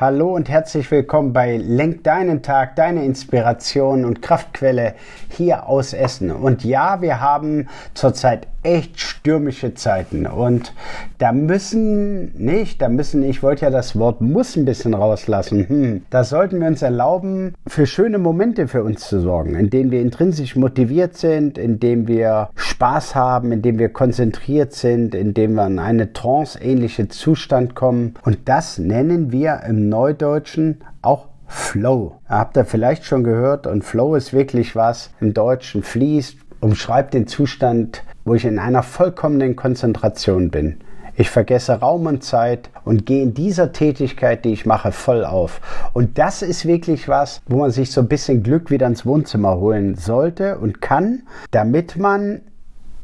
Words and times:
hallo 0.00 0.34
und 0.34 0.48
herzlich 0.48 0.90
willkommen 0.90 1.32
bei 1.32 1.56
Lenk 1.56 2.02
deinen 2.02 2.42
Tag, 2.42 2.74
deine 2.74 3.04
Inspiration 3.04 4.04
und 4.04 4.22
Kraftquelle 4.22 4.94
hier 5.28 5.68
aus 5.68 5.92
Essen. 5.92 6.32
Und 6.32 6.64
ja, 6.64 7.00
wir 7.00 7.20
haben 7.20 7.68
zurzeit 7.94 8.48
echt 8.64 8.98
stürmische 8.98 9.74
Zeiten. 9.74 10.26
Und 10.26 10.72
da 11.18 11.32
müssen 11.32 12.32
nicht, 12.36 12.82
da 12.82 12.88
müssen, 12.88 13.22
ich 13.22 13.42
wollte 13.42 13.66
ja 13.66 13.70
das 13.70 13.96
Wort 13.96 14.20
muss 14.20 14.56
ein 14.56 14.64
bisschen 14.64 14.94
rauslassen. 14.94 15.68
Hm, 15.68 16.02
da 16.10 16.24
sollten 16.24 16.60
wir 16.60 16.66
uns 16.66 16.82
erlauben, 16.82 17.54
für 17.66 17.86
schöne 17.86 18.18
Momente 18.18 18.66
für 18.66 18.82
uns 18.82 19.06
zu 19.06 19.20
sorgen, 19.20 19.54
in 19.54 19.70
denen 19.70 19.90
wir 19.90 20.00
intrinsisch 20.00 20.56
motiviert 20.56 21.16
sind, 21.16 21.58
in 21.58 21.78
denen 21.78 22.08
wir 22.08 22.48
Spaß 22.84 23.14
haben, 23.14 23.50
in 23.50 23.62
denen 23.62 23.78
wir 23.78 23.88
konzentriert 23.88 24.74
sind, 24.74 25.14
in 25.14 25.32
denen 25.32 25.54
wir 25.54 25.66
in 25.66 25.78
einen 25.78 26.12
trance-ähnlichen 26.12 27.08
Zustand 27.08 27.74
kommen. 27.74 28.12
Und 28.26 28.40
das 28.44 28.76
nennen 28.76 29.32
wir 29.32 29.62
im 29.66 29.88
Neudeutschen 29.88 30.82
auch 31.00 31.28
Flow. 31.46 32.20
Habt 32.28 32.58
ihr 32.58 32.66
vielleicht 32.66 33.06
schon 33.06 33.24
gehört 33.24 33.66
und 33.66 33.84
Flow 33.84 34.16
ist 34.16 34.34
wirklich 34.34 34.76
was 34.76 35.14
im 35.18 35.32
Deutschen 35.32 35.82
fließt, 35.82 36.36
umschreibt 36.60 37.14
den 37.14 37.26
Zustand, 37.26 38.02
wo 38.26 38.34
ich 38.34 38.44
in 38.44 38.58
einer 38.58 38.82
vollkommenen 38.82 39.56
Konzentration 39.56 40.50
bin. 40.50 40.76
Ich 41.16 41.30
vergesse 41.30 41.80
Raum 41.80 42.04
und 42.04 42.22
Zeit 42.22 42.68
und 42.84 43.06
gehe 43.06 43.22
in 43.22 43.32
dieser 43.32 43.72
Tätigkeit, 43.72 44.44
die 44.44 44.52
ich 44.52 44.66
mache, 44.66 44.92
voll 44.92 45.24
auf. 45.24 45.62
Und 45.94 46.18
das 46.18 46.42
ist 46.42 46.66
wirklich 46.66 47.08
was, 47.08 47.40
wo 47.46 47.60
man 47.60 47.70
sich 47.70 47.92
so 47.92 48.02
ein 48.02 48.08
bisschen 48.08 48.42
Glück 48.42 48.70
wieder 48.70 48.86
ins 48.86 49.06
Wohnzimmer 49.06 49.56
holen 49.56 49.94
sollte 49.94 50.58
und 50.58 50.82
kann, 50.82 51.22
damit 51.50 51.96
man 51.96 52.42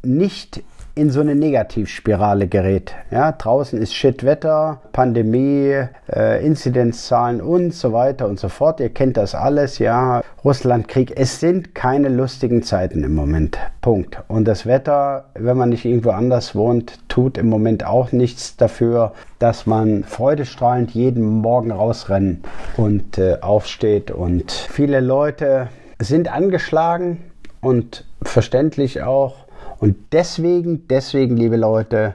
nicht 0.02 0.62
in 0.94 1.10
so 1.10 1.20
eine 1.20 1.34
Negativspirale 1.34 2.48
gerät. 2.48 2.94
Ja, 3.10 3.32
draußen 3.32 3.80
ist 3.80 3.94
Shitwetter, 3.94 4.80
Pandemie, 4.92 5.84
äh, 6.12 6.44
Inzidenzzahlen 6.44 7.40
und 7.40 7.72
so 7.72 7.92
weiter 7.92 8.28
und 8.28 8.40
so 8.40 8.48
fort. 8.48 8.80
Ihr 8.80 8.90
kennt 8.90 9.16
das 9.16 9.34
alles, 9.34 9.78
ja. 9.78 10.22
Russlandkrieg. 10.44 11.12
Es 11.16 11.38
sind 11.38 11.74
keine 11.74 12.08
lustigen 12.08 12.62
Zeiten 12.62 13.04
im 13.04 13.14
Moment. 13.14 13.58
Punkt. 13.80 14.18
Und 14.28 14.46
das 14.46 14.66
Wetter, 14.66 15.26
wenn 15.34 15.56
man 15.56 15.68
nicht 15.68 15.84
irgendwo 15.84 16.10
anders 16.10 16.54
wohnt, 16.54 16.98
tut 17.08 17.38
im 17.38 17.48
Moment 17.48 17.86
auch 17.86 18.12
nichts 18.12 18.56
dafür, 18.56 19.12
dass 19.38 19.66
man 19.66 20.04
freudestrahlend 20.04 20.90
jeden 20.90 21.24
Morgen 21.24 21.70
rausrennen 21.70 22.42
und 22.76 23.16
äh, 23.16 23.38
aufsteht. 23.40 24.10
Und 24.10 24.50
viele 24.50 25.00
Leute 25.00 25.68
sind 25.98 26.32
angeschlagen 26.32 27.18
und 27.60 28.04
verständlich 28.22 29.02
auch 29.02 29.49
und 29.80 29.96
deswegen, 30.12 30.86
deswegen, 30.88 31.36
liebe 31.36 31.56
Leute, 31.56 32.14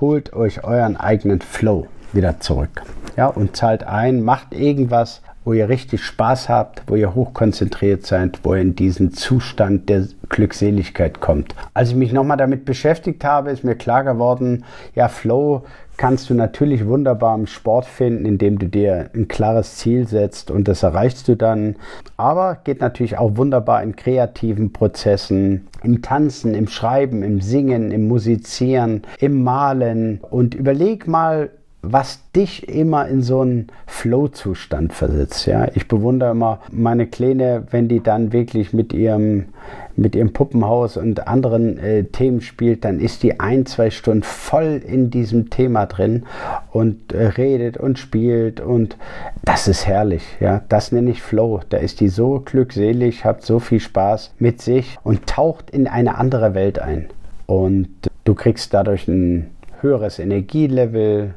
holt 0.00 0.32
euch 0.32 0.64
euren 0.64 0.96
eigenen 0.96 1.40
Flow 1.40 1.86
wieder 2.12 2.40
zurück. 2.40 2.82
Ja, 3.16 3.28
und 3.28 3.56
zahlt 3.56 3.84
ein, 3.84 4.22
macht 4.22 4.52
irgendwas, 4.52 5.22
wo 5.44 5.52
ihr 5.52 5.68
richtig 5.68 6.04
Spaß 6.04 6.48
habt, 6.48 6.82
wo 6.88 6.96
ihr 6.96 7.14
hochkonzentriert 7.14 8.04
seid, 8.04 8.40
wo 8.42 8.54
ihr 8.54 8.60
in 8.60 8.74
diesen 8.74 9.12
Zustand 9.12 9.88
der 9.88 10.06
Glückseligkeit 10.28 11.20
kommt. 11.20 11.54
Als 11.72 11.90
ich 11.90 11.94
mich 11.94 12.12
nochmal 12.12 12.36
damit 12.36 12.64
beschäftigt 12.64 13.24
habe, 13.24 13.50
ist 13.50 13.64
mir 13.64 13.76
klar 13.76 14.04
geworden, 14.04 14.64
ja, 14.94 15.08
Flow 15.08 15.64
kannst 15.98 16.30
du 16.30 16.34
natürlich 16.34 16.86
wunderbar 16.86 17.34
im 17.34 17.46
Sport 17.46 17.84
finden, 17.84 18.24
indem 18.24 18.58
du 18.58 18.68
dir 18.68 19.10
ein 19.14 19.28
klares 19.28 19.76
Ziel 19.76 20.06
setzt 20.06 20.50
und 20.50 20.68
das 20.68 20.82
erreichst 20.82 21.28
du 21.28 21.36
dann. 21.36 21.76
Aber 22.16 22.58
geht 22.64 22.80
natürlich 22.80 23.18
auch 23.18 23.36
wunderbar 23.36 23.82
in 23.82 23.96
kreativen 23.96 24.72
Prozessen, 24.72 25.66
im 25.82 26.00
Tanzen, 26.00 26.54
im 26.54 26.68
Schreiben, 26.68 27.22
im 27.22 27.40
Singen, 27.40 27.90
im 27.90 28.08
Musizieren, 28.08 29.02
im 29.18 29.42
Malen. 29.42 30.20
Und 30.30 30.54
überleg 30.54 31.06
mal, 31.06 31.50
was 31.82 32.20
dich 32.32 32.68
immer 32.68 33.06
in 33.06 33.22
so 33.22 33.40
einen 33.40 33.68
Flow-Zustand 33.86 34.92
versetzt. 34.92 35.46
Ja? 35.46 35.68
Ich 35.74 35.86
bewundere 35.86 36.32
immer 36.32 36.60
meine 36.72 37.06
Kleine, 37.06 37.64
wenn 37.70 37.88
die 37.88 38.02
dann 38.02 38.32
wirklich 38.32 38.72
mit 38.72 38.92
ihrem, 38.92 39.46
mit 39.94 40.16
ihrem 40.16 40.32
Puppenhaus 40.32 40.96
und 40.96 41.28
anderen 41.28 41.78
äh, 41.78 42.04
Themen 42.04 42.40
spielt, 42.40 42.84
dann 42.84 42.98
ist 42.98 43.22
die 43.22 43.38
ein, 43.38 43.64
zwei 43.64 43.90
Stunden 43.90 44.24
voll 44.24 44.82
in 44.84 45.10
diesem 45.10 45.50
Thema 45.50 45.86
drin 45.86 46.24
und 46.72 47.12
äh, 47.12 47.26
redet 47.28 47.76
und 47.76 47.98
spielt 47.98 48.60
und 48.60 48.96
das 49.44 49.68
ist 49.68 49.86
herrlich. 49.86 50.24
Ja? 50.40 50.62
Das 50.68 50.90
nenne 50.90 51.10
ich 51.10 51.22
Flow. 51.22 51.60
Da 51.68 51.76
ist 51.76 52.00
die 52.00 52.08
so 52.08 52.42
glückselig, 52.44 53.24
hat 53.24 53.42
so 53.42 53.60
viel 53.60 53.80
Spaß 53.80 54.34
mit 54.40 54.60
sich 54.60 54.98
und 55.04 55.26
taucht 55.26 55.70
in 55.70 55.86
eine 55.86 56.18
andere 56.18 56.54
Welt 56.54 56.80
ein. 56.80 57.06
Und 57.46 57.88
du 58.24 58.34
kriegst 58.34 58.74
dadurch 58.74 59.06
ein 59.06 59.50
höheres 59.80 60.18
Energielevel, 60.18 61.34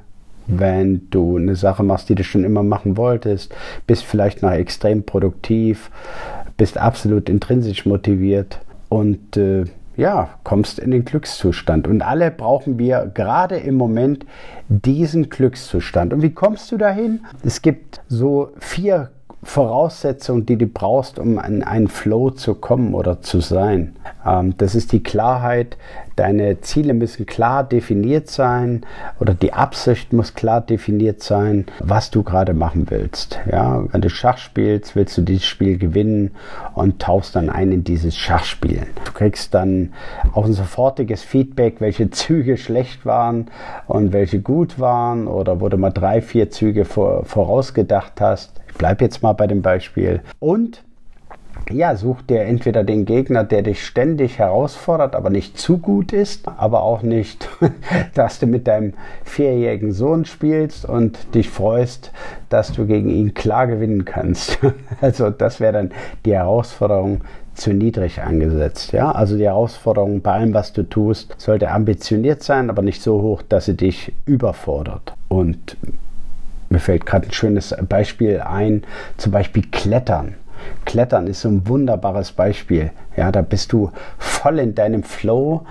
wenn 0.47 1.09
du 1.09 1.37
eine 1.37 1.55
Sache 1.55 1.83
machst, 1.83 2.09
die 2.09 2.15
du 2.15 2.23
schon 2.23 2.43
immer 2.43 2.63
machen 2.63 2.97
wolltest, 2.97 3.53
bist 3.87 4.03
vielleicht 4.03 4.41
noch 4.41 4.51
extrem 4.51 5.03
produktiv, 5.03 5.91
bist 6.57 6.77
absolut 6.77 7.29
intrinsisch 7.29 7.85
motiviert 7.85 8.59
und 8.89 9.37
äh, 9.37 9.65
ja, 9.97 10.29
kommst 10.43 10.79
in 10.79 10.91
den 10.91 11.05
Glückszustand. 11.05 11.87
Und 11.87 12.01
alle 12.01 12.31
brauchen 12.31 12.79
wir 12.79 13.11
gerade 13.13 13.57
im 13.57 13.75
Moment 13.75 14.25
diesen 14.67 15.29
Glückszustand. 15.29 16.13
Und 16.13 16.21
wie 16.21 16.33
kommst 16.33 16.71
du 16.71 16.77
dahin? 16.77 17.21
Es 17.43 17.61
gibt 17.61 18.01
so 18.07 18.51
vier 18.57 19.11
Voraussetzung, 19.51 20.45
die 20.45 20.57
du 20.57 20.65
brauchst, 20.65 21.19
um 21.19 21.37
in 21.37 21.61
einen 21.61 21.89
Flow 21.89 22.29
zu 22.29 22.55
kommen 22.55 22.93
oder 22.93 23.19
zu 23.19 23.41
sein. 23.41 23.97
Ähm, 24.25 24.55
das 24.57 24.75
ist 24.75 24.93
die 24.93 25.03
Klarheit. 25.03 25.75
Deine 26.15 26.61
Ziele 26.61 26.93
müssen 26.93 27.25
klar 27.25 27.65
definiert 27.65 28.29
sein 28.29 28.85
oder 29.19 29.33
die 29.33 29.51
Absicht 29.51 30.13
muss 30.13 30.35
klar 30.35 30.61
definiert 30.61 31.21
sein, 31.21 31.65
was 31.79 32.11
du 32.11 32.23
gerade 32.23 32.53
machen 32.53 32.89
willst. 32.89 33.39
Ja, 33.51 33.83
wenn 33.91 33.99
du 33.99 34.09
Schach 34.09 34.37
spielst, 34.37 34.95
willst 34.95 35.17
du 35.17 35.21
dieses 35.21 35.45
Spiel 35.45 35.77
gewinnen 35.77 36.31
und 36.73 37.01
tauchst 37.01 37.35
dann 37.35 37.49
ein 37.49 37.73
in 37.73 37.83
dieses 37.83 38.15
Schachspielen. 38.15 38.87
Du 39.03 39.11
kriegst 39.11 39.53
dann 39.53 39.91
auch 40.33 40.45
ein 40.45 40.53
sofortiges 40.53 41.23
Feedback, 41.23 41.81
welche 41.81 42.09
Züge 42.09 42.55
schlecht 42.55 43.05
waren 43.05 43.51
und 43.87 44.13
welche 44.13 44.39
gut 44.39 44.79
waren 44.79 45.27
oder 45.27 45.59
wo 45.59 45.67
du 45.67 45.75
mal 45.75 45.91
drei, 45.91 46.21
vier 46.21 46.49
Züge 46.51 46.85
vor, 46.85 47.25
vorausgedacht 47.25 48.21
hast. 48.21 48.61
Ich 48.81 48.83
bleibe 48.83 49.05
jetzt 49.05 49.21
mal 49.21 49.33
bei 49.33 49.45
dem 49.45 49.61
Beispiel. 49.61 50.21
Und 50.39 50.83
ja, 51.69 51.95
such 51.95 52.23
dir 52.23 52.41
entweder 52.41 52.83
den 52.83 53.05
Gegner, 53.05 53.43
der 53.43 53.61
dich 53.61 53.85
ständig 53.85 54.39
herausfordert, 54.39 55.15
aber 55.15 55.29
nicht 55.29 55.59
zu 55.59 55.77
gut 55.77 56.13
ist, 56.13 56.47
aber 56.47 56.81
auch 56.81 57.03
nicht, 57.03 57.47
dass 58.15 58.39
du 58.39 58.47
mit 58.47 58.65
deinem 58.65 58.93
vierjährigen 59.23 59.91
Sohn 59.91 60.25
spielst 60.25 60.85
und 60.85 61.35
dich 61.35 61.51
freust, 61.51 62.11
dass 62.49 62.73
du 62.73 62.87
gegen 62.87 63.11
ihn 63.11 63.35
klar 63.35 63.67
gewinnen 63.67 64.03
kannst. 64.03 64.57
Also 64.99 65.29
das 65.29 65.59
wäre 65.59 65.73
dann 65.73 65.91
die 66.25 66.33
Herausforderung 66.33 67.21
zu 67.53 67.73
niedrig 67.73 68.23
angesetzt. 68.23 68.93
Ja, 68.93 69.11
also 69.11 69.37
die 69.37 69.45
Herausforderung 69.45 70.21
bei 70.21 70.31
allem, 70.31 70.55
was 70.55 70.73
du 70.73 70.81
tust, 70.81 71.35
sollte 71.37 71.69
ambitioniert 71.69 72.41
sein, 72.41 72.71
aber 72.71 72.81
nicht 72.81 73.03
so 73.03 73.21
hoch, 73.21 73.43
dass 73.47 73.65
sie 73.65 73.77
dich 73.77 74.11
überfordert. 74.25 75.13
Und 75.27 75.77
fällt 76.81 77.05
gerade 77.05 77.27
ein 77.27 77.31
schönes 77.33 77.75
Beispiel 77.87 78.41
ein, 78.41 78.83
zum 79.17 79.31
Beispiel 79.31 79.63
Klettern. 79.71 80.35
Klettern 80.85 81.27
ist 81.27 81.41
so 81.41 81.49
ein 81.49 81.67
wunderbares 81.67 82.31
Beispiel. 82.31 82.91
Ja, 83.15 83.31
da 83.31 83.41
bist 83.41 83.73
du 83.73 83.91
voll 84.17 84.59
in 84.59 84.73
deinem 84.73 85.03
Flow. 85.03 85.61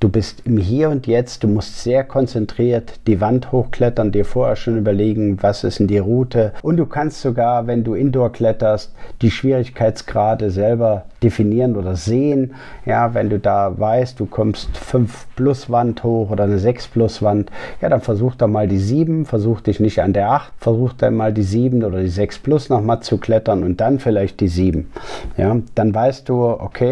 Du 0.00 0.08
bist 0.08 0.42
im 0.44 0.58
Hier 0.58 0.90
und 0.90 1.06
Jetzt. 1.06 1.44
Du 1.44 1.48
musst 1.48 1.82
sehr 1.82 2.04
konzentriert 2.04 3.00
die 3.06 3.20
Wand 3.20 3.52
hochklettern, 3.52 4.12
dir 4.12 4.24
vorher 4.24 4.56
schon 4.56 4.78
überlegen, 4.78 5.42
was 5.42 5.64
ist 5.64 5.78
denn 5.78 5.86
die 5.86 5.98
Route. 5.98 6.52
Und 6.62 6.76
du 6.76 6.86
kannst 6.86 7.20
sogar, 7.20 7.66
wenn 7.66 7.84
du 7.84 7.94
Indoor 7.94 8.32
kletterst, 8.32 8.92
die 9.22 9.30
Schwierigkeitsgrade 9.30 10.50
selber 10.50 11.04
definieren 11.22 11.76
oder 11.76 11.96
sehen. 11.96 12.54
Ja, 12.84 13.14
wenn 13.14 13.30
du 13.30 13.38
da 13.38 13.78
weißt, 13.78 14.18
du 14.20 14.26
kommst 14.26 14.76
5 14.76 15.26
plus 15.36 15.70
Wand 15.70 16.04
hoch 16.04 16.30
oder 16.30 16.44
eine 16.44 16.58
6 16.58 16.88
plus 16.88 17.22
Wand, 17.22 17.50
ja, 17.80 17.88
dann 17.88 18.00
versuch 18.00 18.34
doch 18.34 18.48
mal 18.48 18.68
die 18.68 18.78
7, 18.78 19.24
versuch 19.24 19.60
dich 19.60 19.80
nicht 19.80 20.00
an 20.00 20.12
der 20.12 20.30
8, 20.30 20.52
versuch 20.58 20.92
dann 20.92 21.14
mal 21.14 21.32
die 21.32 21.42
7 21.42 21.82
oder 21.84 22.00
die 22.00 22.08
6 22.08 22.38
plus 22.40 22.68
nochmal 22.68 23.00
zu 23.00 23.18
klettern 23.18 23.64
und 23.64 23.80
dann 23.80 23.98
vielleicht 23.98 24.40
die 24.40 24.48
7. 24.48 24.90
Ja, 25.36 25.56
dann 25.74 25.94
weißt 25.94 26.28
du, 26.28 26.44
okay, 26.44 26.87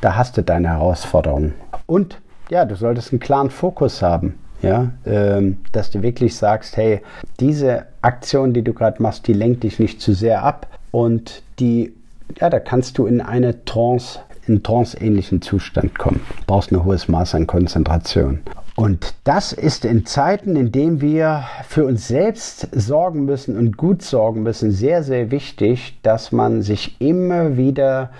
da 0.00 0.16
hast 0.16 0.36
du 0.36 0.42
deine 0.42 0.68
Herausforderung. 0.68 1.52
Und 1.86 2.20
ja, 2.50 2.64
du 2.64 2.76
solltest 2.76 3.12
einen 3.12 3.20
klaren 3.20 3.50
Fokus 3.50 4.02
haben. 4.02 4.38
Ja, 4.62 4.90
ähm, 5.04 5.58
dass 5.72 5.90
du 5.90 6.00
wirklich 6.00 6.34
sagst, 6.34 6.78
hey, 6.78 7.02
diese 7.40 7.84
Aktion, 8.00 8.54
die 8.54 8.62
du 8.62 8.72
gerade 8.72 9.02
machst, 9.02 9.26
die 9.26 9.34
lenkt 9.34 9.64
dich 9.64 9.78
nicht 9.78 10.00
zu 10.00 10.14
sehr 10.14 10.42
ab 10.42 10.66
und 10.92 11.42
die, 11.58 11.92
ja, 12.40 12.48
da 12.48 12.58
kannst 12.58 12.96
du 12.96 13.04
in 13.04 13.20
eine 13.20 13.66
Trance 13.66 14.20
in 14.46 14.62
trance-ähnlichen 14.62 15.42
Zustand 15.42 15.98
kommen. 15.98 16.20
Du 16.38 16.44
brauchst 16.46 16.72
ein 16.72 16.84
hohes 16.84 17.08
Maß 17.08 17.34
an 17.34 17.46
Konzentration. 17.46 18.40
Und 18.76 19.14
das 19.24 19.54
ist 19.54 19.86
in 19.86 20.04
Zeiten, 20.04 20.54
in 20.54 20.70
denen 20.70 21.00
wir 21.00 21.44
für 21.66 21.86
uns 21.86 22.08
selbst 22.08 22.68
sorgen 22.72 23.24
müssen 23.24 23.56
und 23.56 23.78
gut 23.78 24.02
sorgen 24.02 24.42
müssen, 24.42 24.70
sehr, 24.70 25.02
sehr 25.02 25.30
wichtig, 25.30 25.98
dass 26.02 26.30
man 26.30 26.60
sich 26.60 27.00
immer 27.00 27.56
wieder 27.56 28.10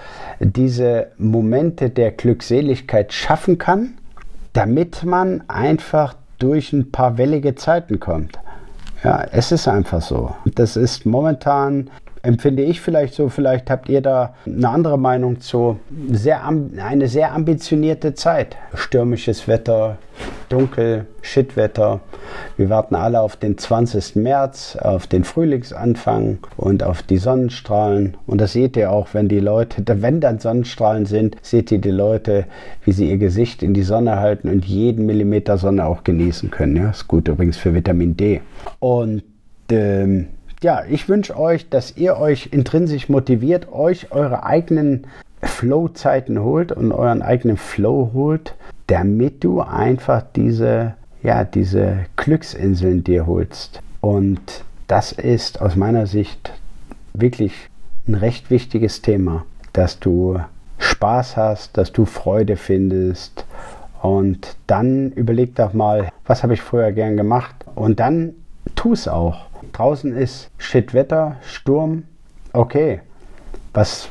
diese 0.41 1.09
Momente 1.19 1.91
der 1.91 2.11
Glückseligkeit 2.11 3.13
schaffen 3.13 3.59
kann, 3.59 3.99
damit 4.55 5.05
man 5.05 5.45
einfach 5.47 6.15
durch 6.39 6.73
ein 6.73 6.91
paar 6.91 7.19
wellige 7.19 7.55
Zeiten 7.55 8.01
kommt. 8.01 8.39
Ja, 9.05 9.27
es 9.31 9.53
ist 9.53 9.69
einfach 9.69 10.01
so. 10.01 10.35
Das 10.55 10.77
ist 10.77 11.05
momentan 11.05 11.91
empfinde 12.27 12.63
ich 12.63 12.81
vielleicht 12.81 13.15
so, 13.15 13.29
vielleicht 13.29 13.71
habt 13.71 13.89
ihr 13.89 14.01
da 14.01 14.35
eine 14.45 14.69
andere 14.69 14.99
Meinung 14.99 15.41
zu. 15.41 15.79
Sehr, 16.11 16.43
eine 16.45 17.09
sehr 17.09 17.33
ambitionierte 17.33 18.15
Zeit. 18.15 18.57
Stürmisches 18.75 19.47
Wetter, 19.49 19.99
dunkel, 20.49 21.07
Shitwetter. 21.23 22.01
Wir 22.57 22.69
warten 22.69 22.95
alle 22.95 23.21
auf 23.21 23.37
den 23.37 23.57
20. 23.57 24.17
März, 24.17 24.77
auf 24.81 25.07
den 25.07 25.25
Frühlingsanfang 25.25 26.39
und 26.57 26.83
auf 26.83 27.03
die 27.03 27.19
Sonnenstrahlen. 27.19 28.17
Und 28.27 28.41
das 28.41 28.53
seht 28.53 28.77
ihr 28.77 28.91
auch, 28.91 29.09
wenn 29.13 29.29
die 29.29 29.41
Leute, 29.41 29.83
wenn 30.03 30.21
dann 30.21 30.39
Sonnenstrahlen 30.39 31.07
sind, 31.07 31.37
seht 31.43 31.71
ihr 31.71 31.81
die 31.81 31.91
Leute, 31.91 32.47
wie 32.85 32.93
sie 32.93 33.09
ihr 33.09 33.19
Gesicht 33.19 33.63
in 33.63 33.73
die 33.73 33.83
Sonne 33.83 34.17
halten 34.17 34.49
und 34.49 34.65
jeden 34.65 35.07
Millimeter 35.07 35.59
Sonne 35.59 35.87
auch 35.87 36.03
genießen 36.05 36.51
können. 36.51 36.77
Ja, 36.77 36.91
ist 36.91 37.09
gut 37.09 37.29
übrigens 37.29 37.57
für 37.57 37.75
Vitamin 37.75 38.17
D. 38.17 38.41
Und 38.81 39.23
ähm, 39.71 40.27
ja, 40.63 40.85
ich 40.89 41.09
wünsche 41.09 41.39
euch, 41.39 41.69
dass 41.69 41.97
ihr 41.97 42.17
euch 42.17 42.49
intrinsisch 42.53 43.09
motiviert, 43.09 43.71
euch 43.73 44.13
eure 44.13 44.45
eigenen 44.45 45.07
Flow-Zeiten 45.43 46.41
holt 46.41 46.73
und 46.73 46.93
euren 46.93 47.23
eigenen 47.23 47.57
Flow 47.57 48.11
holt, 48.15 48.55
damit 48.87 49.45
du 49.45 49.61
einfach 49.61 50.23
diese, 50.35 50.95
ja, 51.23 51.45
diese 51.45 52.07
Glücksinseln 52.17 53.05
dir 53.05 53.27
holst. 53.27 53.81
Und 54.01 54.65
das 54.87 55.13
ist 55.13 55.61
aus 55.61 55.77
meiner 55.77 56.07
Sicht 56.07 56.53
wirklich 57.13 57.53
ein 58.09 58.15
recht 58.15 58.51
wichtiges 58.51 59.03
Thema, 59.03 59.45
dass 59.73 59.99
du 59.99 60.39
Spaß 60.79 61.37
hast, 61.37 61.77
dass 61.77 61.93
du 61.93 62.05
Freude 62.05 62.57
findest. 62.57 63.45
Und 64.03 64.57
dann 64.67 65.11
überleg 65.13 65.55
doch 65.57 65.73
mal, 65.73 66.11
was 66.27 66.43
habe 66.43 66.55
ich 66.55 66.63
früher 66.63 66.93
gern 66.93 67.17
gemacht? 67.17 67.55
Und 67.75 67.99
dann 67.99 68.35
tu 68.75 68.93
es 68.93 69.09
auch. 69.09 69.47
Draußen 69.77 70.17
ist 70.17 70.49
Shitwetter, 70.57 71.37
Sturm. 71.43 72.05
Okay. 72.55 73.01
Was 73.75 74.09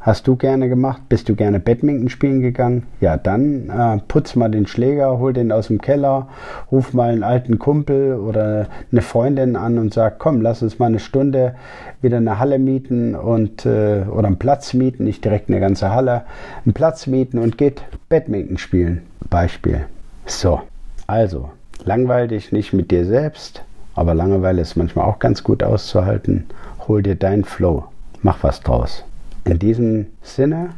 hast 0.00 0.26
du 0.26 0.36
gerne 0.36 0.70
gemacht? 0.70 1.02
Bist 1.10 1.28
du 1.28 1.34
gerne 1.34 1.60
Badminton 1.60 2.08
spielen 2.08 2.40
gegangen? 2.40 2.84
Ja, 3.02 3.18
dann 3.18 3.68
äh, 3.68 3.98
putz 4.08 4.36
mal 4.36 4.48
den 4.48 4.66
Schläger, 4.66 5.18
hol 5.18 5.34
den 5.34 5.52
aus 5.52 5.66
dem 5.66 5.82
Keller, 5.82 6.28
ruf 6.72 6.94
mal 6.94 7.10
einen 7.12 7.24
alten 7.24 7.58
Kumpel 7.58 8.14
oder 8.14 8.68
eine 8.90 9.02
Freundin 9.02 9.54
an 9.54 9.76
und 9.76 9.92
sag, 9.92 10.18
komm, 10.18 10.40
lass 10.40 10.62
uns 10.62 10.78
mal 10.78 10.86
eine 10.86 10.98
Stunde 10.98 11.56
wieder 12.00 12.16
eine 12.16 12.38
Halle 12.38 12.58
mieten 12.58 13.14
und 13.14 13.66
äh, 13.66 14.04
oder 14.10 14.28
einen 14.28 14.38
Platz 14.38 14.72
mieten, 14.72 15.04
nicht 15.04 15.22
direkt 15.22 15.50
eine 15.50 15.60
ganze 15.60 15.90
Halle, 15.90 16.22
einen 16.64 16.72
Platz 16.72 17.06
mieten 17.06 17.38
und 17.38 17.58
geht 17.58 17.82
Badminton 18.08 18.56
spielen. 18.56 19.02
Beispiel. 19.28 19.84
So, 20.24 20.62
also 21.06 21.50
langweil 21.84 22.28
dich 22.28 22.50
nicht 22.50 22.72
mit 22.72 22.90
dir 22.90 23.04
selbst, 23.04 23.62
aber 23.96 24.14
Langeweile 24.14 24.62
ist 24.62 24.76
manchmal 24.76 25.06
auch 25.06 25.18
ganz 25.18 25.42
gut 25.42 25.62
auszuhalten. 25.62 26.46
Hol 26.86 27.02
dir 27.02 27.16
deinen 27.16 27.44
Flow. 27.44 27.86
Mach 28.22 28.42
was 28.42 28.60
draus. 28.60 29.04
In 29.44 29.58
diesem 29.58 30.06
Sinne 30.22 30.70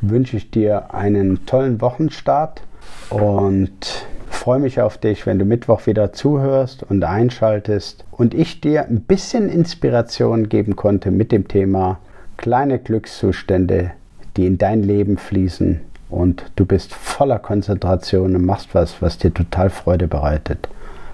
wünsche 0.00 0.36
ich 0.36 0.50
dir 0.50 0.94
einen 0.94 1.46
tollen 1.46 1.80
Wochenstart 1.80 2.62
und 3.10 4.06
freue 4.30 4.60
mich 4.60 4.80
auf 4.80 4.98
dich, 4.98 5.26
wenn 5.26 5.38
du 5.38 5.44
Mittwoch 5.44 5.86
wieder 5.86 6.12
zuhörst 6.12 6.82
und 6.82 7.02
einschaltest 7.04 8.04
und 8.10 8.34
ich 8.34 8.60
dir 8.60 8.86
ein 8.86 9.00
bisschen 9.00 9.48
Inspiration 9.48 10.48
geben 10.48 10.76
konnte 10.76 11.10
mit 11.10 11.32
dem 11.32 11.48
Thema 11.48 11.98
kleine 12.36 12.78
Glückszustände, 12.78 13.92
die 14.36 14.46
in 14.46 14.58
dein 14.58 14.82
Leben 14.82 15.16
fließen 15.16 15.80
und 16.10 16.44
du 16.56 16.64
bist 16.64 16.94
voller 16.94 17.38
Konzentration 17.38 18.36
und 18.36 18.44
machst 18.44 18.74
was, 18.74 19.02
was 19.02 19.18
dir 19.18 19.32
total 19.32 19.70
Freude 19.70 20.06
bereitet. 20.06 20.68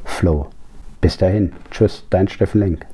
Flow. 0.04 0.48
Bis 1.04 1.18
dahin, 1.18 1.52
tschüss, 1.70 2.06
dein 2.08 2.28
Steffen 2.28 2.60
Lenk. 2.60 2.86